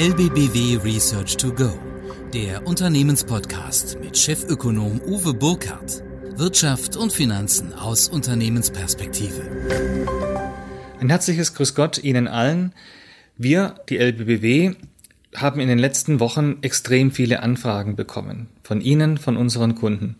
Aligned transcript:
LBBW 0.00 0.78
Research 0.82 1.36
to 1.36 1.52
Go, 1.52 1.78
der 2.32 2.66
Unternehmenspodcast 2.66 3.98
mit 4.00 4.16
Chefökonom 4.16 4.98
Uwe 5.02 5.34
Burkhardt. 5.34 6.02
Wirtschaft 6.36 6.96
und 6.96 7.12
Finanzen 7.12 7.74
aus 7.74 8.08
Unternehmensperspektive. 8.08 9.42
Ein 11.00 11.10
herzliches 11.10 11.52
Grüß 11.52 11.74
Gott 11.74 12.02
Ihnen 12.02 12.28
allen. 12.28 12.72
Wir, 13.36 13.74
die 13.90 13.98
LBBW, 13.98 14.72
haben 15.36 15.60
in 15.60 15.68
den 15.68 15.78
letzten 15.78 16.18
Wochen 16.18 16.56
extrem 16.62 17.10
viele 17.10 17.42
Anfragen 17.42 17.94
bekommen. 17.94 18.48
Von 18.62 18.80
Ihnen, 18.80 19.18
von 19.18 19.36
unseren 19.36 19.74
Kunden. 19.74 20.16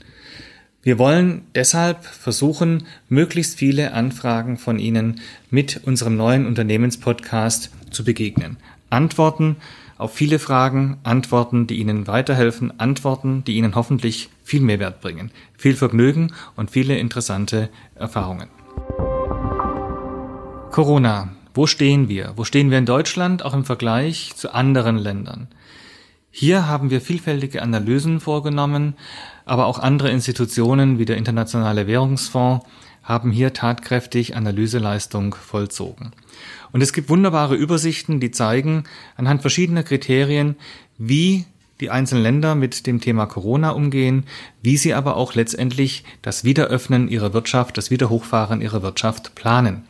Wir 0.83 0.99
wollen 0.99 1.47
deshalb 1.55 2.05
versuchen, 2.05 2.87
möglichst 3.09 3.57
viele 3.57 3.95
Anfragen 3.95 4.59
von 4.59 4.79
Ihnen 4.79 5.23
mit 5.49 5.81
unserem 5.85 6.19
neuen 6.19 6.45
Unternehmenspodcast 6.45 7.71
zu 7.91 8.05
begegnen. 8.05 8.59
Antworten 8.91 9.57
auf 9.99 10.15
viele 10.15 10.39
Fragen, 10.39 10.99
Antworten, 11.03 11.67
die 11.67 11.79
Ihnen 11.79 12.07
weiterhelfen, 12.07 12.79
Antworten, 12.81 13.45
die 13.45 13.57
Ihnen 13.57 13.75
hoffentlich 13.75 14.31
viel 14.45 14.61
Mehrwert 14.61 15.01
bringen, 15.01 15.31
viel 15.57 15.77
Vergnügen 15.77 16.33
und 16.57 16.71
viele 16.71 16.99
interessante 16.99 17.69
Erfahrungen. 17.95 18.49
Corona. 20.71 21.31
Wo 21.53 21.67
stehen 21.67 22.09
wir? 22.09 22.35
Wo 22.37 22.45
stehen 22.45 22.71
wir 22.71 22.79
in 22.79 22.87
Deutschland, 22.87 23.45
auch 23.45 23.55
im 23.55 23.65
Vergleich 23.65 24.33
zu 24.37 24.55
anderen 24.55 24.97
Ländern? 24.97 25.49
Hier 26.31 26.69
haben 26.69 26.91
wir 26.91 27.01
vielfältige 27.01 27.61
Analysen 27.61 28.21
vorgenommen, 28.21 28.95
aber 29.45 29.67
auch 29.67 29.81
andere 29.81 30.11
Institutionen 30.11 31.01
wie 31.01 31.05
der 31.05 31.17
Internationale 31.17 31.89
Währungsfonds 31.89 32.65
haben 33.03 33.31
hier 33.31 33.53
tatkräftig 33.53 34.37
Analyseleistung 34.37 35.35
vollzogen. 35.35 36.13
Und 36.73 36.81
es 36.81 36.93
gibt 36.93 37.09
wunderbare 37.09 37.57
Übersichten, 37.57 38.21
die 38.21 38.31
zeigen 38.31 38.85
anhand 39.17 39.41
verschiedener 39.43 39.83
Kriterien, 39.83 40.57
wie 40.99 41.45
die 41.81 41.91
einzelnen 41.91 42.23
Länder 42.23 42.55
mit 42.55 42.87
dem 42.87 43.01
Thema 43.01 43.27
Corona 43.27 43.71
umgehen, 43.71 44.25
wie 44.63 44.77
sie 44.77 44.95
aber 44.95 45.17
auch 45.17 45.35
letztendlich 45.35 46.05
das 46.23 46.45
Wiederöffnen 46.45 47.09
ihrer 47.09 47.33
Wirtschaft, 47.33 47.79
das 47.79 47.91
Wiederhochfahren 47.91 48.61
ihrer 48.61 48.83
Wirtschaft 48.83 49.35
planen. 49.35 49.85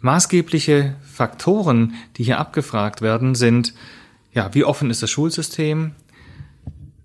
Maßgebliche 0.00 0.96
Faktoren, 1.02 1.94
die 2.16 2.24
hier 2.24 2.38
abgefragt 2.38 3.02
werden, 3.02 3.34
sind, 3.34 3.74
ja, 4.32 4.54
wie 4.54 4.64
offen 4.64 4.90
ist 4.90 5.02
das 5.02 5.10
Schulsystem? 5.10 5.92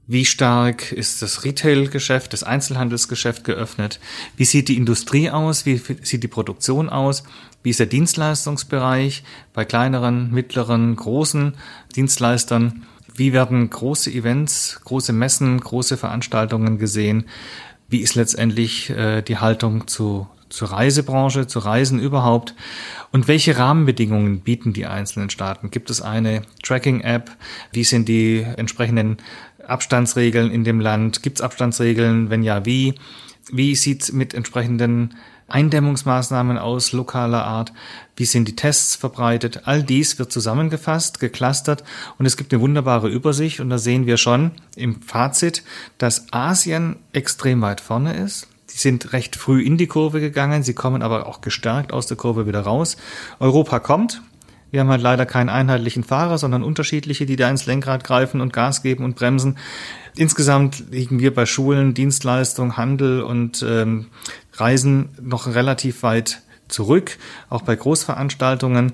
Wie 0.05 0.25
stark 0.25 0.91
ist 0.91 1.21
das 1.21 1.45
Retail-Geschäft, 1.45 2.33
das 2.33 2.43
Einzelhandelsgeschäft 2.43 3.45
geöffnet? 3.45 4.01
Wie 4.35 4.43
sieht 4.43 4.67
die 4.67 4.75
Industrie 4.75 5.29
aus? 5.29 5.65
Wie 5.65 5.77
sieht 5.77 6.23
die 6.23 6.27
Produktion 6.27 6.89
aus? 6.89 7.23
Wie 7.63 7.69
ist 7.69 7.79
der 7.79 7.87
Dienstleistungsbereich 7.87 9.23
bei 9.53 9.63
kleineren, 9.63 10.29
mittleren, 10.31 10.97
großen 10.97 11.53
Dienstleistern? 11.95 12.83
Wie 13.15 13.31
werden 13.31 13.69
große 13.69 14.11
Events, 14.11 14.81
große 14.83 15.13
Messen, 15.13 15.61
große 15.61 15.95
Veranstaltungen 15.95 16.79
gesehen? 16.79 17.25
Wie 17.87 18.01
ist 18.01 18.15
letztendlich 18.15 18.89
äh, 18.89 19.21
die 19.21 19.37
Haltung 19.37 19.87
zu, 19.87 20.27
zur 20.49 20.71
Reisebranche, 20.71 21.47
zu 21.47 21.59
Reisen 21.59 21.99
überhaupt? 21.99 22.55
Und 23.13 23.29
welche 23.29 23.57
Rahmenbedingungen 23.57 24.41
bieten 24.41 24.73
die 24.73 24.85
einzelnen 24.85 25.29
Staaten? 25.29 25.71
Gibt 25.71 25.89
es 25.89 26.01
eine 26.01 26.41
Tracking-App? 26.63 27.31
Wie 27.71 27.85
sind 27.85 28.09
die 28.09 28.41
entsprechenden 28.41 29.17
Abstandsregeln 29.67 30.51
in 30.51 30.63
dem 30.63 30.79
Land? 30.79 31.23
Gibt 31.23 31.39
es 31.39 31.41
Abstandsregeln? 31.41 32.29
Wenn 32.29 32.43
ja, 32.43 32.65
wie? 32.65 32.95
Wie 33.51 33.75
sieht 33.75 34.03
es 34.03 34.13
mit 34.13 34.33
entsprechenden 34.33 35.15
Eindämmungsmaßnahmen 35.47 36.57
aus 36.57 36.91
lokaler 36.93 37.43
Art? 37.43 37.73
Wie 38.15 38.25
sind 38.25 38.47
die 38.47 38.55
Tests 38.55 38.95
verbreitet? 38.95 39.61
All 39.65 39.83
dies 39.83 40.17
wird 40.19 40.31
zusammengefasst, 40.31 41.19
geclustert 41.19 41.83
und 42.17 42.25
es 42.25 42.37
gibt 42.37 42.53
eine 42.53 42.61
wunderbare 42.61 43.09
Übersicht 43.09 43.59
und 43.59 43.69
da 43.69 43.77
sehen 43.77 44.05
wir 44.05 44.17
schon 44.17 44.51
im 44.75 45.01
Fazit, 45.01 45.63
dass 45.97 46.31
Asien 46.31 46.97
extrem 47.11 47.61
weit 47.61 47.81
vorne 47.81 48.13
ist. 48.13 48.47
Die 48.73 48.77
sind 48.77 49.13
recht 49.13 49.35
früh 49.35 49.61
in 49.61 49.77
die 49.77 49.87
Kurve 49.87 50.19
gegangen, 50.19 50.63
sie 50.63 50.73
kommen 50.73 51.03
aber 51.03 51.27
auch 51.27 51.41
gestärkt 51.41 51.93
aus 51.93 52.07
der 52.07 52.17
Kurve 52.17 52.47
wieder 52.47 52.61
raus. 52.61 52.97
Europa 53.39 53.79
kommt, 53.79 54.21
wir 54.73 54.79
haben 54.79 54.89
halt 54.89 55.03
leider 55.03 55.27
keinen 55.27 55.49
einheitlichen 55.49 56.03
Fahrer, 56.03 56.39
sondern 56.39 56.63
unterschiedliche, 56.63 57.27
die 57.27 57.35
da 57.35 57.47
ins 57.47 57.67
Lenkrad 57.67 58.03
greifen 58.03 58.41
und 58.41 58.53
Gas 58.53 58.81
geben 58.81 59.03
und 59.05 59.15
bremsen. 59.15 59.59
Insgesamt 60.15 60.85
liegen 60.89 61.19
wir 61.19 61.31
bei 61.31 61.45
Schulen, 61.45 61.93
Dienstleistung, 61.93 62.75
Handel 62.75 63.21
und 63.21 63.63
ähm, 63.69 64.07
Reisen 64.53 65.09
noch 65.21 65.45
relativ 65.45 66.01
weit 66.01 66.41
zurück, 66.69 67.19
auch 67.51 67.61
bei 67.61 67.75
Großveranstaltungen. 67.75 68.93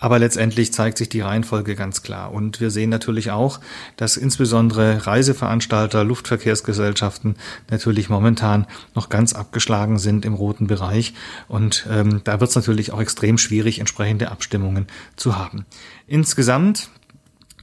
Aber 0.00 0.18
letztendlich 0.18 0.72
zeigt 0.72 0.98
sich 0.98 1.10
die 1.10 1.20
Reihenfolge 1.20 1.76
ganz 1.76 2.02
klar. 2.02 2.32
Und 2.32 2.60
wir 2.60 2.70
sehen 2.70 2.90
natürlich 2.90 3.30
auch, 3.30 3.60
dass 3.96 4.16
insbesondere 4.16 5.06
Reiseveranstalter, 5.06 6.02
Luftverkehrsgesellschaften 6.04 7.36
natürlich 7.70 8.08
momentan 8.08 8.66
noch 8.94 9.10
ganz 9.10 9.34
abgeschlagen 9.34 9.98
sind 9.98 10.24
im 10.24 10.34
roten 10.34 10.66
Bereich. 10.66 11.14
Und 11.48 11.86
ähm, 11.90 12.22
da 12.24 12.40
wird 12.40 12.48
es 12.48 12.56
natürlich 12.56 12.92
auch 12.92 13.00
extrem 13.00 13.36
schwierig, 13.36 13.78
entsprechende 13.78 14.30
Abstimmungen 14.30 14.86
zu 15.16 15.38
haben. 15.38 15.66
Insgesamt 16.06 16.88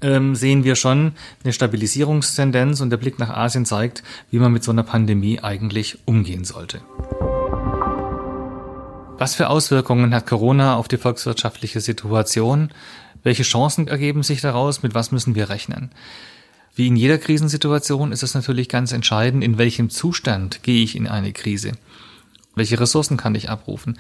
ähm, 0.02 0.36
sehen 0.36 0.64
wir 0.64 0.76
schon 0.76 1.14
eine 1.44 1.54
Stabilisierungstendenz 1.54 2.82
und 2.82 2.92
der 2.92 2.98
Blick 2.98 3.18
nach 3.18 3.32
Asien 3.32 3.66
zeigt, 3.66 4.04
wie 4.30 4.38
man 4.38 4.54
mit 4.54 4.64
so 4.64 4.72
einer 4.72 4.84
Pandemie 4.84 5.40
eigentlich 5.40 5.98
umgehen 6.06 6.46
sollte. 6.46 6.82
Was 9.20 9.34
für 9.34 9.50
Auswirkungen 9.50 10.14
hat 10.14 10.28
Corona 10.28 10.76
auf 10.76 10.88
die 10.88 10.98
volkswirtschaftliche 10.98 11.82
Situation? 11.82 12.70
Welche 13.24 13.42
Chancen 13.42 13.88
ergeben 13.88 14.22
sich 14.22 14.42
daraus? 14.42 14.84
Mit 14.84 14.94
was 14.94 15.12
müssen 15.12 15.34
wir 15.34 15.50
rechnen? 15.50 15.90
Wie 16.76 16.86
in 16.86 16.96
jeder 16.96 17.18
Krisensituation 17.18 18.12
ist 18.12 18.22
es 18.22 18.36
natürlich 18.36 18.70
ganz 18.70 18.92
entscheidend, 18.92 19.44
in 19.44 19.58
welchem 19.58 19.90
Zustand 19.90 20.62
gehe 20.62 20.84
ich 20.84 20.96
in 20.96 21.08
eine 21.08 21.34
Krise. 21.34 21.72
Welche 22.54 22.80
Ressourcen 22.80 23.18
kann 23.18 23.34
ich 23.34 23.50
abrufen? 23.50 23.98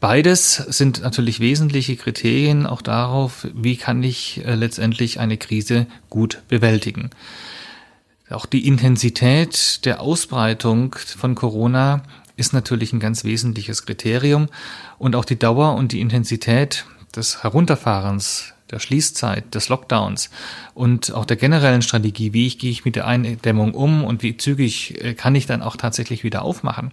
Beides 0.00 0.56
sind 0.56 1.00
natürlich 1.00 1.40
wesentliche 1.40 1.96
Kriterien 1.96 2.66
auch 2.66 2.82
darauf, 2.82 3.46
wie 3.54 3.76
kann 3.76 4.02
ich 4.02 4.44
äh, 4.44 4.54
letztendlich 4.54 5.18
eine 5.18 5.38
Krise 5.38 5.86
gut 6.10 6.42
bewältigen. 6.48 7.08
Auch 8.28 8.44
die 8.44 8.66
Intensität 8.66 9.86
der 9.86 10.02
Ausbreitung 10.02 10.94
von 10.94 11.34
Corona 11.34 12.02
ist 12.38 12.52
natürlich 12.52 12.92
ein 12.92 13.00
ganz 13.00 13.24
wesentliches 13.24 13.84
Kriterium 13.84 14.48
und 14.98 15.16
auch 15.16 15.24
die 15.24 15.38
Dauer 15.38 15.74
und 15.74 15.92
die 15.92 16.00
Intensität 16.00 16.86
des 17.14 17.42
Herunterfahrens 17.42 18.54
der 18.70 18.78
Schließzeit, 18.78 19.54
des 19.54 19.68
Lockdowns 19.68 20.30
und 20.74 21.12
auch 21.12 21.24
der 21.24 21.36
generellen 21.36 21.82
Strategie, 21.82 22.32
wie 22.34 22.46
ich 22.46 22.58
gehe 22.58 22.70
ich 22.70 22.84
mit 22.84 22.96
der 22.96 23.06
Eindämmung 23.06 23.74
um 23.74 24.04
und 24.04 24.22
wie 24.22 24.36
zügig 24.36 25.02
äh, 25.02 25.14
kann 25.14 25.34
ich 25.34 25.46
dann 25.46 25.62
auch 25.62 25.76
tatsächlich 25.76 26.22
wieder 26.22 26.42
aufmachen. 26.42 26.92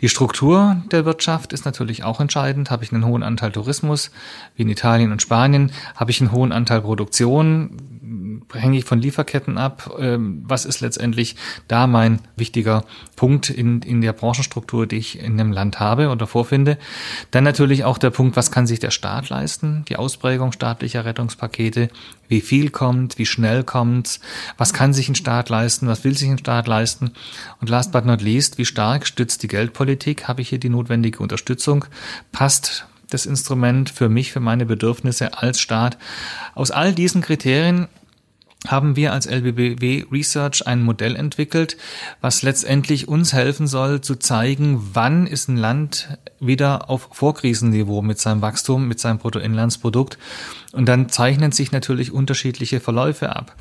Die 0.00 0.08
Struktur 0.08 0.82
der 0.90 1.04
Wirtschaft 1.04 1.52
ist 1.52 1.64
natürlich 1.64 2.04
auch 2.04 2.20
entscheidend. 2.20 2.70
Habe 2.70 2.84
ich 2.84 2.92
einen 2.92 3.06
hohen 3.06 3.22
Anteil 3.22 3.52
Tourismus, 3.52 4.10
wie 4.54 4.62
in 4.62 4.68
Italien 4.68 5.12
und 5.12 5.22
Spanien? 5.22 5.72
Habe 5.94 6.10
ich 6.10 6.20
einen 6.20 6.32
hohen 6.32 6.52
Anteil 6.52 6.82
Produktion? 6.82 7.97
Hänge 8.52 8.78
ich 8.78 8.84
von 8.84 9.00
Lieferketten 9.00 9.58
ab. 9.58 9.90
Ähm, 9.98 10.42
was 10.46 10.64
ist 10.64 10.80
letztendlich 10.80 11.36
da 11.66 11.86
mein 11.86 12.20
wichtiger 12.36 12.84
Punkt 13.16 13.50
in, 13.50 13.82
in 13.82 14.00
der 14.00 14.12
Branchenstruktur, 14.12 14.86
die 14.86 14.96
ich 14.96 15.20
in 15.20 15.36
dem 15.36 15.52
Land 15.52 15.80
habe 15.80 16.08
oder 16.08 16.26
vorfinde? 16.26 16.78
Dann 17.30 17.44
natürlich 17.44 17.84
auch 17.84 17.98
der 17.98 18.10
Punkt, 18.10 18.36
was 18.36 18.50
kann 18.50 18.66
sich 18.66 18.78
der 18.78 18.90
Staat 18.90 19.28
leisten? 19.28 19.84
Die 19.88 19.96
Ausprägung 19.96 20.52
staatlicher 20.52 21.04
Rettungspakete. 21.04 21.90
Wie 22.28 22.40
viel 22.40 22.70
kommt? 22.70 23.18
Wie 23.18 23.26
schnell 23.26 23.64
kommt? 23.64 24.20
Was 24.56 24.72
kann 24.72 24.92
sich 24.92 25.08
ein 25.08 25.14
Staat 25.14 25.48
leisten? 25.48 25.88
Was 25.88 26.04
will 26.04 26.16
sich 26.16 26.28
ein 26.28 26.38
Staat 26.38 26.68
leisten? 26.68 27.12
Und 27.60 27.70
last 27.70 27.92
but 27.92 28.04
not 28.04 28.22
least, 28.22 28.58
wie 28.58 28.64
stark 28.64 29.06
stützt 29.06 29.42
die 29.42 29.48
Geldpolitik? 29.48 30.28
Habe 30.28 30.42
ich 30.42 30.48
hier 30.48 30.58
die 30.58 30.68
notwendige 30.68 31.20
Unterstützung? 31.20 31.84
Passt 32.32 32.86
das 33.10 33.26
Instrument 33.26 33.90
für 33.90 34.08
mich, 34.08 34.32
für 34.32 34.40
meine 34.40 34.66
Bedürfnisse 34.66 35.38
als 35.38 35.60
Staat. 35.60 35.98
Aus 36.54 36.70
all 36.70 36.92
diesen 36.92 37.22
Kriterien 37.22 37.88
haben 38.66 38.96
wir 38.96 39.12
als 39.12 39.26
LBBW 39.26 40.06
Research 40.10 40.66
ein 40.66 40.82
Modell 40.82 41.14
entwickelt, 41.14 41.76
was 42.20 42.42
letztendlich 42.42 43.06
uns 43.06 43.32
helfen 43.32 43.68
soll 43.68 44.00
zu 44.00 44.16
zeigen, 44.16 44.90
wann 44.94 45.28
ist 45.28 45.48
ein 45.48 45.56
Land 45.56 46.18
wieder 46.40 46.90
auf 46.90 47.08
Vorkrisenniveau 47.12 48.02
mit 48.02 48.18
seinem 48.18 48.42
Wachstum, 48.42 48.88
mit 48.88 48.98
seinem 48.98 49.18
Bruttoinlandsprodukt. 49.18 50.18
Und 50.72 50.86
dann 50.86 51.08
zeichnen 51.08 51.52
sich 51.52 51.70
natürlich 51.70 52.12
unterschiedliche 52.12 52.80
Verläufe 52.80 53.34
ab. 53.34 53.54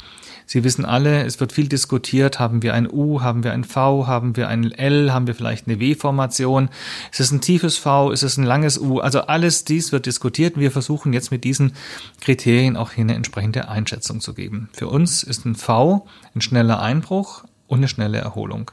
Sie 0.47 0.63
wissen 0.63 0.85
alle, 0.85 1.25
es 1.25 1.41
wird 1.41 1.51
viel 1.51 1.67
diskutiert, 1.67 2.39
haben 2.39 2.63
wir 2.63 2.73
ein 2.73 2.89
U, 2.89 3.21
haben 3.21 3.43
wir 3.43 3.51
ein 3.51 3.65
V, 3.65 4.07
haben 4.07 4.37
wir 4.37 4.47
ein 4.47 4.71
L, 4.71 5.13
haben 5.13 5.27
wir 5.27 5.35
vielleicht 5.35 5.67
eine 5.67 5.79
W-Formation, 5.81 6.69
ist 7.11 7.19
es 7.19 7.31
ein 7.31 7.41
tiefes 7.41 7.77
V, 7.77 8.11
ist 8.11 8.23
es 8.23 8.37
ein 8.37 8.45
langes 8.45 8.79
U, 8.79 8.99
also 8.99 9.21
alles 9.21 9.65
dies 9.65 9.91
wird 9.91 10.05
diskutiert. 10.05 10.57
Wir 10.57 10.71
versuchen 10.71 11.11
jetzt 11.11 11.31
mit 11.31 11.43
diesen 11.43 11.73
Kriterien 12.21 12.77
auch 12.77 12.93
hier 12.93 13.03
eine 13.03 13.15
entsprechende 13.15 13.67
Einschätzung 13.67 14.21
zu 14.21 14.33
geben. 14.33 14.69
Für 14.71 14.87
uns 14.87 15.21
ist 15.21 15.45
ein 15.45 15.55
V 15.55 16.07
ein 16.33 16.41
schneller 16.41 16.81
Einbruch 16.81 17.43
und 17.67 17.79
eine 17.79 17.89
schnelle 17.89 18.19
Erholung. 18.19 18.71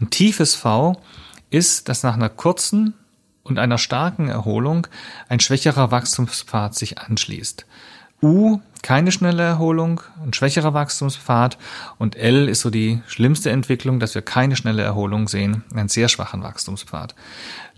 Ein 0.00 0.10
tiefes 0.10 0.56
V 0.56 1.00
ist, 1.50 1.88
dass 1.88 2.02
nach 2.02 2.14
einer 2.14 2.30
kurzen 2.30 2.94
und 3.44 3.58
einer 3.58 3.78
starken 3.78 4.28
Erholung 4.28 4.88
ein 5.28 5.40
schwächerer 5.40 5.90
Wachstumspfad 5.90 6.74
sich 6.74 6.98
anschließt. 6.98 7.66
U 8.22 8.60
keine 8.82 9.12
schnelle 9.12 9.44
Erholung, 9.44 10.00
ein 10.24 10.32
schwächerer 10.32 10.74
Wachstumspfad 10.74 11.56
und 11.98 12.16
L 12.16 12.48
ist 12.48 12.60
so 12.60 12.70
die 12.70 13.00
schlimmste 13.06 13.50
Entwicklung, 13.50 14.00
dass 14.00 14.14
wir 14.16 14.22
keine 14.22 14.56
schnelle 14.56 14.82
Erholung 14.82 15.28
sehen, 15.28 15.62
einen 15.72 15.88
sehr 15.88 16.08
schwachen 16.08 16.42
Wachstumspfad. 16.42 17.14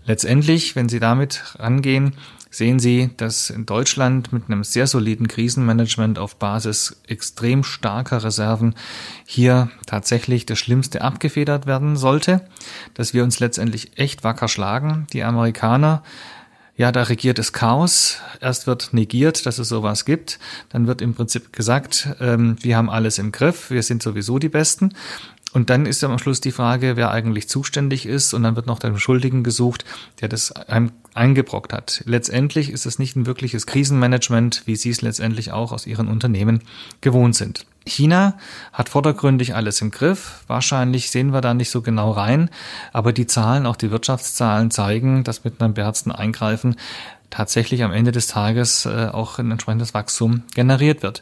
Letztendlich, 0.03 0.75
wenn 0.75 0.89
Sie 0.89 0.99
damit 0.99 1.43
rangehen, 1.59 2.13
sehen 2.49 2.79
Sie, 2.79 3.11
dass 3.17 3.49
in 3.49 3.65
Deutschland 3.65 4.33
mit 4.33 4.45
einem 4.47 4.63
sehr 4.63 4.87
soliden 4.87 5.27
Krisenmanagement 5.27 6.17
auf 6.17 6.37
Basis 6.37 7.01
extrem 7.07 7.63
starker 7.63 8.23
Reserven 8.23 8.73
hier 9.25 9.69
tatsächlich 9.85 10.45
das 10.45 10.59
Schlimmste 10.59 11.01
abgefedert 11.01 11.65
werden 11.67 11.97
sollte, 11.97 12.47
dass 12.93 13.13
wir 13.13 13.23
uns 13.23 13.39
letztendlich 13.39 13.97
echt 13.97 14.23
wacker 14.23 14.47
schlagen. 14.47 15.05
Die 15.13 15.23
Amerikaner 15.23 16.01
ja, 16.77 16.91
da 16.91 17.03
regiert 17.03 17.39
es 17.39 17.53
Chaos. 17.53 18.17
Erst 18.41 18.67
wird 18.67 18.89
negiert, 18.91 19.45
dass 19.45 19.59
es 19.59 19.69
sowas 19.69 20.03
gibt. 20.03 20.39
Dann 20.69 20.87
wird 20.87 21.01
im 21.01 21.13
Prinzip 21.13 21.53
gesagt, 21.53 22.09
ähm, 22.19 22.57
wir 22.61 22.75
haben 22.75 22.89
alles 22.89 23.17
im 23.17 23.31
Griff, 23.31 23.71
wir 23.71 23.81
sind 23.81 24.03
sowieso 24.03 24.39
die 24.39 24.49
Besten. 24.49 24.93
Und 25.53 25.69
dann 25.69 25.85
ist 25.85 26.03
am 26.03 26.19
Schluss 26.19 26.41
die 26.41 26.51
Frage, 26.51 26.97
wer 26.97 27.11
eigentlich 27.11 27.47
zuständig 27.47 28.05
ist. 28.05 28.33
Und 28.33 28.43
dann 28.43 28.57
wird 28.57 28.67
noch 28.67 28.79
der 28.79 28.97
Schuldigen 28.97 29.41
gesucht, 29.41 29.85
der 30.19 30.27
das 30.27 30.51
einem 30.51 30.91
eingebrockt 31.15 31.73
hat. 31.73 32.03
Letztendlich 32.05 32.69
ist 32.69 32.85
es 32.85 32.99
nicht 32.99 33.15
ein 33.15 33.25
wirkliches 33.25 33.65
Krisenmanagement, 33.65 34.63
wie 34.65 34.75
Sie 34.75 34.89
es 34.89 35.01
letztendlich 35.01 35.51
auch 35.51 35.71
aus 35.71 35.87
Ihren 35.87 36.07
Unternehmen 36.07 36.61
gewohnt 37.01 37.35
sind. 37.35 37.65
China 37.87 38.37
hat 38.73 38.89
vordergründig 38.89 39.55
alles 39.55 39.79
im 39.81 39.91
Griff. 39.91 40.43
Wahrscheinlich 40.47 41.11
sehen 41.11 41.33
wir 41.33 41.41
da 41.41 41.53
nicht 41.53 41.69
so 41.69 41.81
genau 41.81 42.11
rein, 42.11 42.49
aber 42.93 43.13
die 43.13 43.27
Zahlen, 43.27 43.65
auch 43.65 43.75
die 43.75 43.91
Wirtschaftszahlen 43.91 44.71
zeigen, 44.71 45.23
dass 45.23 45.43
mit 45.43 45.61
einem 45.61 45.75
beherzten 45.75 46.11
Eingreifen 46.11 46.75
tatsächlich 47.35 47.83
am 47.83 47.91
Ende 47.91 48.13
des 48.13 48.27
Tages 48.27 48.85
äh, 48.85 49.09
auch 49.11 49.39
ein 49.39 49.51
entsprechendes 49.51 49.93
Wachstum 49.93 50.43
generiert 50.53 51.03
wird. 51.03 51.21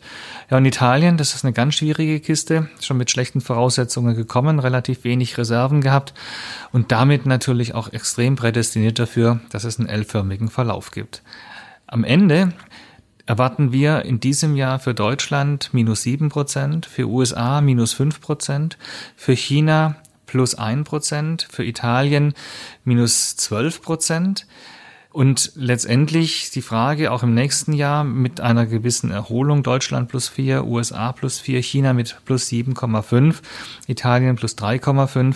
Ja, 0.49 0.57
und 0.57 0.65
Italien, 0.65 1.17
das 1.17 1.33
ist 1.33 1.43
eine 1.43 1.53
ganz 1.53 1.75
schwierige 1.75 2.19
Kiste, 2.19 2.69
schon 2.79 2.97
mit 2.97 3.09
schlechten 3.09 3.41
Voraussetzungen 3.41 4.15
gekommen, 4.15 4.59
relativ 4.59 5.03
wenig 5.03 5.37
Reserven 5.37 5.81
gehabt 5.81 6.13
und 6.71 6.91
damit 6.91 7.25
natürlich 7.25 7.73
auch 7.73 7.91
extrem 7.91 8.35
prädestiniert 8.35 8.99
dafür, 8.99 9.39
dass 9.49 9.63
es 9.63 9.79
einen 9.87 9.99
L-förmigen 9.99 10.49
Verlauf 10.49 10.91
gibt. 10.91 11.21
Am 11.87 12.03
Ende 12.03 12.53
erwarten 13.25 13.71
wir 13.71 14.03
in 14.03 14.19
diesem 14.19 14.55
Jahr 14.55 14.79
für 14.79 14.93
Deutschland 14.93 15.73
minus 15.73 16.01
sieben 16.01 16.29
Prozent, 16.29 16.85
für 16.85 17.07
USA 17.07 17.61
minus 17.61 17.93
fünf 17.93 18.21
Prozent, 18.21 18.77
für 19.15 19.35
China 19.35 19.95
plus 20.25 20.55
ein 20.55 20.83
Prozent, 20.83 21.47
für 21.49 21.63
Italien 21.63 22.33
minus 22.83 23.35
zwölf 23.37 23.81
Prozent. 23.81 24.47
Und 25.13 25.51
letztendlich 25.53 26.49
die 26.49 26.63
Frage 26.63 27.11
auch 27.11 27.21
im 27.21 27.35
nächsten 27.35 27.71
Jahr 27.71 28.03
mit 28.03 28.41
einer 28.41 28.65
gewissen 28.65 29.11
Erholung, 29.11 29.61
Deutschland 29.61 30.09
plus 30.09 30.27
vier, 30.27 30.65
USA 30.65 31.11
plus 31.11 31.39
vier, 31.39 31.61
China 31.61 31.93
mit 31.93 32.17
plus 32.25 32.47
7,5, 32.47 33.35
Italien 33.85 34.35
plus 34.35 34.57
3,5. 34.57 35.35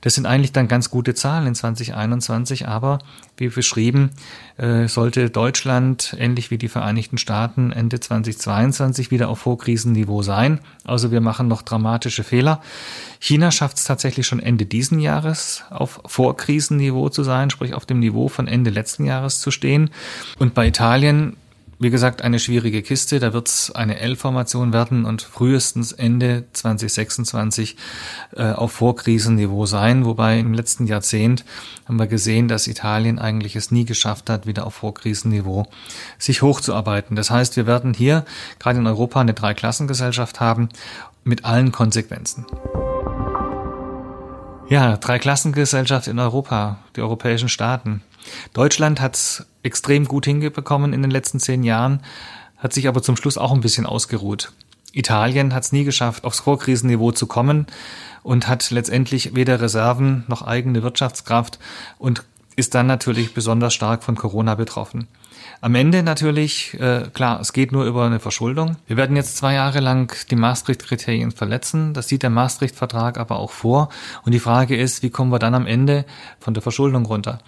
Das 0.00 0.14
sind 0.14 0.24
eigentlich 0.24 0.52
dann 0.52 0.66
ganz 0.66 0.88
gute 0.88 1.12
Zahlen 1.12 1.46
in 1.46 1.54
2021, 1.54 2.66
aber 2.66 3.00
wie 3.36 3.48
beschrieben, 3.48 4.12
äh, 4.56 4.88
sollte 4.88 5.28
Deutschland 5.28 6.16
ähnlich 6.18 6.50
wie 6.50 6.56
die 6.56 6.68
Vereinigten 6.68 7.18
Staaten 7.18 7.70
Ende 7.70 8.00
2022 8.00 9.10
wieder 9.10 9.28
auf 9.28 9.40
Vorkrisenniveau 9.40 10.22
sein. 10.22 10.60
Also 10.84 11.12
wir 11.12 11.20
machen 11.20 11.48
noch 11.48 11.60
dramatische 11.60 12.24
Fehler. 12.24 12.62
China 13.20 13.50
schafft 13.50 13.76
es 13.76 13.84
tatsächlich 13.84 14.26
schon 14.26 14.40
Ende 14.40 14.64
diesen 14.64 15.00
Jahres 15.00 15.64
auf 15.68 16.00
Vorkrisenniveau 16.06 17.10
zu 17.10 17.24
sein, 17.24 17.50
sprich 17.50 17.74
auf 17.74 17.84
dem 17.84 17.98
Niveau 17.98 18.28
von 18.28 18.48
Ende 18.48 18.70
letzten 18.70 19.04
Jahres 19.04 19.17
zu 19.40 19.50
stehen. 19.50 19.90
Und 20.38 20.54
bei 20.54 20.66
Italien 20.66 21.36
wie 21.80 21.90
gesagt, 21.90 22.22
eine 22.22 22.38
schwierige 22.38 22.82
Kiste. 22.82 23.20
Da 23.20 23.32
wird 23.32 23.48
es 23.48 23.70
eine 23.70 24.00
L-Formation 24.00 24.72
werden 24.72 25.04
und 25.04 25.22
frühestens 25.22 25.92
Ende 25.92 26.44
2026 26.52 27.76
äh, 28.36 28.50
auf 28.52 28.72
Vorkrisenniveau 28.72 29.64
sein. 29.66 30.04
Wobei 30.04 30.38
im 30.40 30.54
letzten 30.54 30.86
Jahrzehnt 30.86 31.44
haben 31.86 31.98
wir 31.98 32.08
gesehen, 32.08 32.48
dass 32.48 32.66
Italien 32.66 33.18
eigentlich 33.18 33.54
es 33.54 33.70
nie 33.70 33.84
geschafft 33.84 34.28
hat, 34.28 34.46
wieder 34.46 34.66
auf 34.66 34.74
Vorkrisenniveau 34.74 35.66
sich 36.18 36.42
hochzuarbeiten. 36.42 37.14
Das 37.14 37.30
heißt, 37.30 37.56
wir 37.56 37.66
werden 37.66 37.94
hier 37.94 38.24
gerade 38.58 38.80
in 38.80 38.86
Europa 38.86 39.20
eine 39.20 39.34
Dreiklassengesellschaft 39.34 40.40
haben 40.40 40.68
mit 41.22 41.44
allen 41.44 41.70
Konsequenzen. 41.70 42.44
Ja, 44.68 44.96
Dreiklassengesellschaft 44.96 46.08
in 46.08 46.18
Europa, 46.18 46.78
die 46.96 47.02
europäischen 47.02 47.48
Staaten. 47.48 48.02
Deutschland 48.52 49.00
hat 49.00 49.16
es 49.16 49.46
extrem 49.62 50.06
gut 50.06 50.24
hingebekommen 50.24 50.92
in 50.92 51.02
den 51.02 51.10
letzten 51.10 51.40
zehn 51.40 51.62
Jahren, 51.62 52.02
hat 52.56 52.72
sich 52.72 52.88
aber 52.88 53.02
zum 53.02 53.16
Schluss 53.16 53.38
auch 53.38 53.52
ein 53.52 53.60
bisschen 53.60 53.86
ausgeruht. 53.86 54.52
Italien 54.92 55.54
hat 55.54 55.64
es 55.64 55.72
nie 55.72 55.84
geschafft, 55.84 56.24
aufs 56.24 56.40
Vorkrisenniveau 56.40 57.12
zu 57.12 57.26
kommen 57.26 57.66
und 58.22 58.48
hat 58.48 58.70
letztendlich 58.70 59.34
weder 59.34 59.60
Reserven 59.60 60.24
noch 60.28 60.42
eigene 60.42 60.82
Wirtschaftskraft 60.82 61.58
und 61.98 62.24
ist 62.56 62.74
dann 62.74 62.86
natürlich 62.86 63.34
besonders 63.34 63.74
stark 63.74 64.02
von 64.02 64.16
Corona 64.16 64.54
betroffen. 64.56 65.06
Am 65.60 65.74
Ende 65.74 66.02
natürlich, 66.02 66.74
äh, 66.80 67.08
klar, 67.12 67.40
es 67.40 67.52
geht 67.52 67.72
nur 67.72 67.84
über 67.84 68.04
eine 68.04 68.20
Verschuldung. 68.20 68.76
Wir 68.86 68.96
werden 68.96 69.16
jetzt 69.16 69.36
zwei 69.36 69.54
Jahre 69.54 69.80
lang 69.80 70.14
die 70.30 70.36
Maastricht-Kriterien 70.36 71.32
verletzen. 71.32 71.94
Das 71.94 72.08
sieht 72.08 72.22
der 72.22 72.30
Maastricht-Vertrag 72.30 73.18
aber 73.18 73.38
auch 73.38 73.50
vor. 73.50 73.88
Und 74.24 74.32
die 74.32 74.38
Frage 74.38 74.76
ist, 74.76 75.02
wie 75.02 75.10
kommen 75.10 75.32
wir 75.32 75.40
dann 75.40 75.54
am 75.54 75.66
Ende 75.66 76.04
von 76.38 76.54
der 76.54 76.62
Verschuldung 76.62 77.06
runter? 77.06 77.40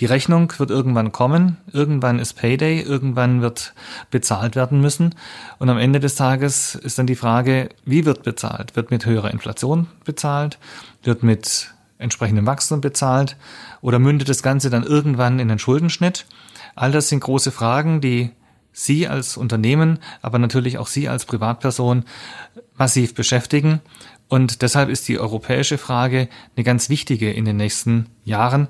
Die 0.00 0.06
Rechnung 0.06 0.50
wird 0.56 0.70
irgendwann 0.70 1.12
kommen, 1.12 1.58
irgendwann 1.72 2.18
ist 2.18 2.32
Payday, 2.32 2.80
irgendwann 2.80 3.42
wird 3.42 3.74
bezahlt 4.10 4.56
werden 4.56 4.80
müssen. 4.80 5.14
Und 5.58 5.68
am 5.68 5.76
Ende 5.76 6.00
des 6.00 6.14
Tages 6.14 6.74
ist 6.74 6.98
dann 6.98 7.06
die 7.06 7.16
Frage, 7.16 7.68
wie 7.84 8.06
wird 8.06 8.22
bezahlt? 8.22 8.76
Wird 8.76 8.90
mit 8.90 9.04
höherer 9.04 9.30
Inflation 9.30 9.88
bezahlt? 10.06 10.58
Wird 11.02 11.22
mit 11.22 11.74
entsprechendem 11.98 12.46
Wachstum 12.46 12.80
bezahlt? 12.80 13.36
Oder 13.82 13.98
mündet 13.98 14.30
das 14.30 14.42
Ganze 14.42 14.70
dann 14.70 14.84
irgendwann 14.84 15.38
in 15.38 15.48
den 15.48 15.58
Schuldenschnitt? 15.58 16.24
All 16.74 16.92
das 16.92 17.10
sind 17.10 17.20
große 17.20 17.50
Fragen, 17.50 18.00
die 18.00 18.30
Sie 18.72 19.06
als 19.06 19.36
Unternehmen, 19.36 19.98
aber 20.22 20.38
natürlich 20.38 20.78
auch 20.78 20.86
Sie 20.86 21.10
als 21.10 21.26
Privatperson 21.26 22.04
massiv 22.74 23.14
beschäftigen. 23.14 23.80
Und 24.28 24.62
deshalb 24.62 24.88
ist 24.88 25.08
die 25.08 25.18
europäische 25.18 25.76
Frage 25.76 26.28
eine 26.56 26.64
ganz 26.64 26.88
wichtige 26.88 27.30
in 27.32 27.44
den 27.44 27.56
nächsten 27.56 28.06
Jahren. 28.24 28.68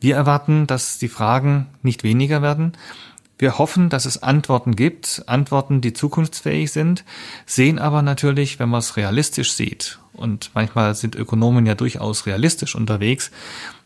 Wir 0.00 0.16
erwarten, 0.16 0.66
dass 0.66 0.98
die 0.98 1.08
Fragen 1.08 1.66
nicht 1.82 2.04
weniger 2.04 2.42
werden. 2.42 2.72
Wir 3.38 3.58
hoffen, 3.58 3.90
dass 3.90 4.06
es 4.06 4.22
Antworten 4.22 4.76
gibt, 4.76 5.24
Antworten, 5.26 5.80
die 5.80 5.92
zukunftsfähig 5.92 6.72
sind, 6.72 7.04
sehen 7.44 7.78
aber 7.78 8.02
natürlich, 8.02 8.58
wenn 8.58 8.70
man 8.70 8.80
es 8.80 8.96
realistisch 8.96 9.52
sieht, 9.52 9.98
und 10.16 10.50
manchmal 10.54 10.94
sind 10.94 11.14
Ökonomen 11.14 11.66
ja 11.66 11.74
durchaus 11.74 12.26
realistisch 12.26 12.74
unterwegs, 12.74 13.30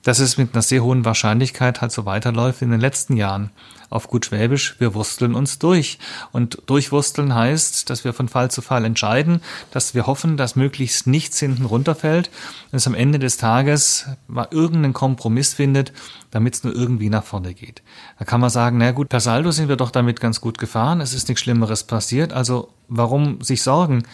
dass 0.03 0.19
es 0.19 0.39
mit 0.39 0.55
einer 0.55 0.63
sehr 0.63 0.83
hohen 0.83 1.05
Wahrscheinlichkeit 1.05 1.81
halt 1.81 1.93
so 1.93 2.07
weiterläuft 2.07 2.63
in 2.63 2.71
den 2.71 2.81
letzten 2.81 3.17
Jahren. 3.17 3.51
Auf 3.91 4.09
gut 4.09 4.25
Schwäbisch, 4.25 4.77
wir 4.79 4.95
wursteln 4.95 5.35
uns 5.35 5.59
durch. 5.59 5.99
Und 6.31 6.63
durchwursteln 6.67 7.35
heißt, 7.35 7.91
dass 7.91 8.05
wir 8.05 8.13
von 8.13 8.29
Fall 8.29 8.51
zu 8.51 8.63
Fall 8.63 8.85
entscheiden, 8.85 9.43
dass 9.73 9.95
wir 9.95 10.07
hoffen, 10.07 10.37
dass 10.37 10.57
möglichst 10.57 11.07
nichts 11.07 11.41
hinten 11.41 11.65
runterfällt 11.65 12.31
und 12.71 12.77
es 12.77 12.87
am 12.87 12.95
Ende 12.95 13.19
des 13.19 13.37
Tages 13.37 14.07
mal 14.29 14.49
irgendeinen 14.51 14.95
Kompromiss 14.95 15.55
findet, 15.55 15.93
damit 16.31 16.55
es 16.55 16.65
nur 16.65 16.75
irgendwie 16.75 17.11
nach 17.11 17.25
vorne 17.25 17.53
geht. 17.53 17.83
Da 18.19 18.25
kann 18.25 18.41
man 18.41 18.51
sagen, 18.51 18.79
na 18.79 18.93
gut, 18.93 19.09
per 19.09 19.21
Saldo 19.21 19.51
sind 19.51 19.69
wir 19.69 19.77
doch 19.77 19.91
damit 19.91 20.21
ganz 20.21 20.41
gut 20.41 20.59
gefahren, 20.59 21.01
es 21.01 21.13
ist 21.13 21.29
nichts 21.29 21.43
Schlimmeres 21.43 21.85
passiert, 21.85 22.33
also 22.33 22.73
warum 22.89 23.43
sich 23.43 23.63
sorgen? 23.63 24.05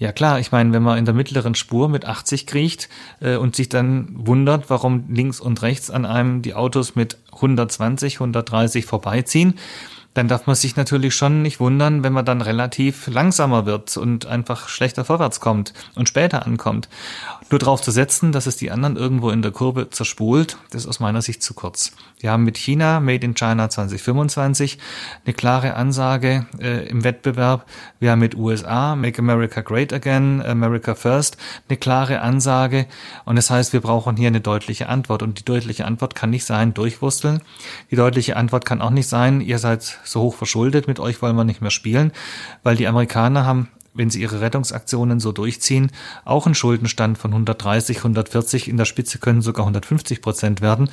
Ja 0.00 0.12
klar, 0.12 0.40
ich 0.40 0.50
meine, 0.50 0.72
wenn 0.72 0.82
man 0.82 0.96
in 0.96 1.04
der 1.04 1.12
mittleren 1.12 1.54
Spur 1.54 1.90
mit 1.90 2.06
80 2.06 2.46
kriecht 2.46 2.88
äh, 3.20 3.36
und 3.36 3.54
sich 3.54 3.68
dann 3.68 4.08
wundert, 4.14 4.70
warum 4.70 5.04
links 5.10 5.40
und 5.40 5.60
rechts 5.60 5.90
an 5.90 6.06
einem 6.06 6.40
die 6.40 6.54
Autos 6.54 6.94
mit 6.94 7.18
120, 7.34 8.14
130 8.14 8.86
vorbeiziehen, 8.86 9.58
dann 10.14 10.28
darf 10.28 10.46
man 10.46 10.56
sich 10.56 10.76
natürlich 10.76 11.14
schon 11.14 11.42
nicht 11.42 11.60
wundern, 11.60 12.02
wenn 12.02 12.12
man 12.12 12.24
dann 12.24 12.42
relativ 12.42 13.06
langsamer 13.06 13.64
wird 13.64 13.96
und 13.96 14.26
einfach 14.26 14.68
schlechter 14.68 15.04
vorwärts 15.04 15.40
kommt 15.40 15.72
und 15.94 16.08
später 16.08 16.46
ankommt. 16.46 16.88
Nur 17.50 17.58
darauf 17.58 17.82
zu 17.82 17.90
setzen, 17.90 18.30
dass 18.30 18.46
es 18.46 18.56
die 18.56 18.70
anderen 18.70 18.96
irgendwo 18.96 19.30
in 19.30 19.42
der 19.42 19.50
Kurve 19.50 19.90
zerspult, 19.90 20.56
das 20.70 20.82
ist 20.82 20.88
aus 20.88 21.00
meiner 21.00 21.20
Sicht 21.20 21.42
zu 21.42 21.54
kurz. 21.54 21.92
Wir 22.20 22.30
haben 22.30 22.44
mit 22.44 22.58
China 22.58 23.00
Made 23.00 23.24
in 23.24 23.34
China 23.34 23.68
2025 23.68 24.78
eine 25.24 25.34
klare 25.34 25.74
Ansage 25.74 26.46
äh, 26.60 26.86
im 26.88 27.02
Wettbewerb. 27.02 27.66
Wir 27.98 28.12
haben 28.12 28.20
mit 28.20 28.36
USA 28.36 28.94
Make 28.94 29.20
America 29.20 29.62
Great 29.62 29.92
Again, 29.92 30.42
America 30.42 30.94
First 30.94 31.38
eine 31.68 31.76
klare 31.78 32.20
Ansage. 32.20 32.86
Und 33.24 33.36
das 33.36 33.50
heißt, 33.50 33.72
wir 33.72 33.80
brauchen 33.80 34.16
hier 34.16 34.28
eine 34.28 34.40
deutliche 34.40 34.88
Antwort. 34.88 35.22
Und 35.22 35.38
die 35.38 35.44
deutliche 35.44 35.86
Antwort 35.86 36.14
kann 36.14 36.30
nicht 36.30 36.44
sein, 36.44 36.74
durchwursteln. 36.74 37.40
Die 37.90 37.96
deutliche 37.96 38.36
Antwort 38.36 38.64
kann 38.64 38.80
auch 38.80 38.90
nicht 38.90 39.08
sein, 39.08 39.40
ihr 39.40 39.58
seid 39.58 39.99
so 40.04 40.20
hoch 40.20 40.34
verschuldet, 40.34 40.86
mit 40.88 41.00
euch 41.00 41.22
wollen 41.22 41.36
wir 41.36 41.44
nicht 41.44 41.60
mehr 41.60 41.70
spielen, 41.70 42.12
weil 42.62 42.76
die 42.76 42.86
Amerikaner 42.86 43.44
haben 43.44 43.68
wenn 43.92 44.10
sie 44.10 44.20
ihre 44.22 44.40
Rettungsaktionen 44.40 45.20
so 45.20 45.32
durchziehen, 45.32 45.90
auch 46.24 46.46
einen 46.46 46.54
Schuldenstand 46.54 47.18
von 47.18 47.32
130, 47.32 47.98
140, 47.98 48.68
in 48.68 48.76
der 48.76 48.84
Spitze 48.84 49.18
können 49.18 49.42
sogar 49.42 49.64
150 49.64 50.22
Prozent 50.22 50.60
werden. 50.60 50.88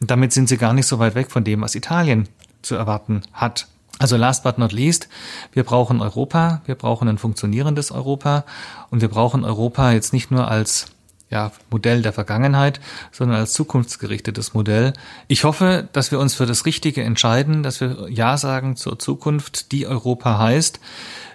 Und 0.00 0.10
damit 0.10 0.32
sind 0.32 0.48
sie 0.48 0.56
gar 0.56 0.72
nicht 0.72 0.86
so 0.86 0.98
weit 0.98 1.14
weg 1.14 1.30
von 1.30 1.44
dem, 1.44 1.60
was 1.60 1.74
Italien 1.74 2.28
zu 2.62 2.74
erwarten 2.74 3.22
hat. 3.32 3.68
Also 3.98 4.16
last 4.16 4.42
but 4.44 4.58
not 4.58 4.72
least, 4.72 5.08
wir 5.52 5.62
brauchen 5.62 6.00
Europa, 6.00 6.62
wir 6.64 6.74
brauchen 6.74 7.06
ein 7.08 7.18
funktionierendes 7.18 7.92
Europa 7.92 8.44
und 8.90 9.02
wir 9.02 9.08
brauchen 9.08 9.44
Europa 9.44 9.92
jetzt 9.92 10.12
nicht 10.12 10.30
nur 10.30 10.48
als 10.48 10.86
ja, 11.30 11.52
Modell 11.70 12.02
der 12.02 12.12
Vergangenheit, 12.12 12.80
sondern 13.12 13.38
als 13.38 13.52
zukunftsgerichtetes 13.52 14.52
Modell. 14.52 14.92
Ich 15.28 15.44
hoffe, 15.44 15.88
dass 15.92 16.10
wir 16.10 16.18
uns 16.18 16.34
für 16.34 16.46
das 16.46 16.66
Richtige 16.66 17.02
entscheiden, 17.02 17.62
dass 17.62 17.80
wir 17.80 18.08
Ja 18.10 18.36
sagen 18.36 18.76
zur 18.76 18.98
Zukunft, 18.98 19.72
die 19.72 19.86
Europa 19.86 20.38
heißt. 20.38 20.80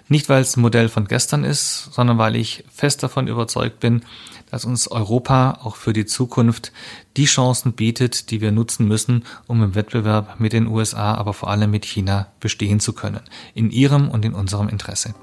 Nicht, 0.08 0.30
weil 0.30 0.42
es 0.42 0.56
ein 0.56 0.62
Modell 0.62 0.90
von 0.90 1.08
gestern 1.08 1.44
ist, 1.44 1.90
sondern 1.92 2.20
weil 2.20 2.36
ich 2.36 2.64
fest 2.72 3.02
davon 3.02 3.28
überzeugt 3.28 3.80
bin, 3.80 4.04
dass 4.52 4.64
uns 4.64 4.88
Europa 4.88 5.60
auch 5.64 5.76
für 5.76 5.94
die 5.94 6.06
Zukunft 6.06 6.72
die 7.18 7.26
Chancen 7.26 7.74
bietet, 7.74 8.30
die 8.30 8.40
wir 8.40 8.52
nutzen 8.52 8.88
müssen, 8.88 9.24
um 9.48 9.64
im 9.64 9.74
Wettbewerb 9.74 10.40
mit 10.40 10.54
den 10.54 10.68
USA, 10.68 11.16
aber 11.16 11.34
vor 11.34 11.50
allem 11.50 11.72
mit 11.72 11.86
China 11.86 12.28
bestehen 12.40 12.80
zu 12.80 12.94
können. 12.94 13.22
In 13.56 13.72
ihrem 13.72 14.10
und 14.10 14.24
in 14.24 14.34
unserem 14.34 14.70
Interesse. 14.70 15.16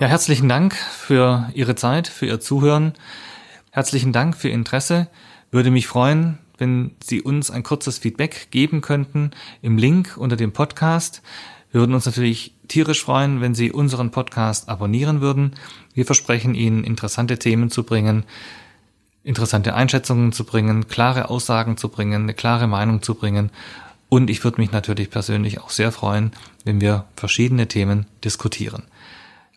Ja, 0.00 0.08
herzlichen 0.08 0.48
Dank 0.48 0.74
für 0.74 1.48
Ihre 1.54 1.76
Zeit, 1.76 2.08
für 2.08 2.26
Ihr 2.26 2.40
Zuhören. 2.40 2.94
Herzlichen 3.70 4.12
Dank 4.12 4.36
für 4.36 4.48
Ihr 4.48 4.54
Interesse. 4.54 5.08
Würde 5.52 5.70
mich 5.70 5.86
freuen, 5.86 6.38
wenn 6.58 6.96
Sie 7.02 7.22
uns 7.22 7.52
ein 7.52 7.62
kurzes 7.62 7.98
Feedback 7.98 8.48
geben 8.50 8.80
könnten 8.80 9.30
im 9.62 9.78
Link 9.78 10.16
unter 10.16 10.34
dem 10.34 10.52
Podcast. 10.52 11.22
Wir 11.70 11.80
würden 11.80 11.94
uns 11.94 12.06
natürlich 12.06 12.54
tierisch 12.66 13.04
freuen, 13.04 13.40
wenn 13.40 13.54
Sie 13.54 13.70
unseren 13.70 14.10
Podcast 14.10 14.68
abonnieren 14.68 15.20
würden. 15.20 15.54
Wir 15.94 16.04
versprechen 16.04 16.56
Ihnen, 16.56 16.82
interessante 16.82 17.38
Themen 17.38 17.70
zu 17.70 17.84
bringen, 17.84 18.24
interessante 19.22 19.74
Einschätzungen 19.74 20.32
zu 20.32 20.44
bringen, 20.44 20.88
klare 20.88 21.30
Aussagen 21.30 21.76
zu 21.76 21.88
bringen, 21.88 22.24
eine 22.24 22.34
klare 22.34 22.66
Meinung 22.66 23.00
zu 23.00 23.14
bringen. 23.14 23.50
Und 24.08 24.28
ich 24.28 24.42
würde 24.42 24.60
mich 24.60 24.72
natürlich 24.72 25.10
persönlich 25.10 25.60
auch 25.60 25.70
sehr 25.70 25.92
freuen, 25.92 26.32
wenn 26.64 26.80
wir 26.80 27.04
verschiedene 27.14 27.68
Themen 27.68 28.06
diskutieren. 28.24 28.82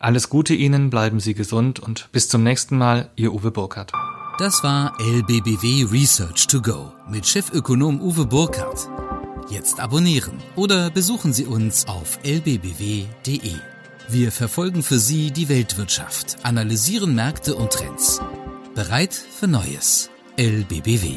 Alles 0.00 0.28
Gute 0.28 0.54
Ihnen, 0.54 0.90
bleiben 0.90 1.18
Sie 1.18 1.34
gesund 1.34 1.80
und 1.80 2.08
bis 2.12 2.28
zum 2.28 2.44
nächsten 2.44 2.78
Mal, 2.78 3.10
Ihr 3.16 3.34
Uwe 3.34 3.50
Burkhardt. 3.50 3.90
Das 4.38 4.62
war 4.62 4.96
LBBW 5.00 5.88
Research 5.90 6.46
to 6.46 6.62
Go 6.62 6.92
mit 7.10 7.26
Chefökonom 7.26 8.00
Uwe 8.00 8.24
Burkhardt. 8.24 8.88
Jetzt 9.50 9.80
abonnieren 9.80 10.38
oder 10.54 10.90
besuchen 10.90 11.32
Sie 11.32 11.46
uns 11.46 11.88
auf 11.88 12.20
lbbw.de. 12.22 13.54
Wir 14.08 14.30
verfolgen 14.30 14.84
für 14.84 15.00
Sie 15.00 15.32
die 15.32 15.48
Weltwirtschaft, 15.48 16.36
analysieren 16.44 17.16
Märkte 17.16 17.56
und 17.56 17.72
Trends. 17.72 18.20
Bereit 18.76 19.14
für 19.14 19.48
Neues. 19.48 20.10
LBBW. 20.36 21.16